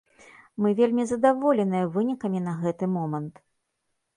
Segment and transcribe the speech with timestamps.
[0.65, 3.35] Мы вельмі задаволеныя вынікамі на гэты момант.